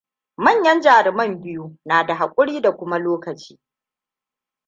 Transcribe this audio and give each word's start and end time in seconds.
Manyan 0.37 0.81
jaruman 0.81 1.41
biyu 1.41 1.77
na 1.85 2.03
da 2.05 2.15
haƙuri 2.15 2.61
da 2.61 2.71
kuma 2.77 2.97
lokaci. 2.99 3.59